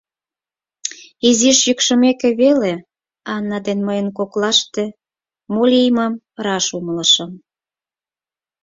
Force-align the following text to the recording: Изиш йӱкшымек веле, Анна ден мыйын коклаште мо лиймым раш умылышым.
Изиш 1.27 1.59
йӱкшымек 1.67 2.19
веле, 2.41 2.73
Анна 3.33 3.57
ден 3.65 3.79
мыйын 3.87 4.07
коклаште 4.17 4.83
мо 5.53 5.63
лиймым 5.71 6.13
раш 6.45 6.65
умылышым. 6.77 7.31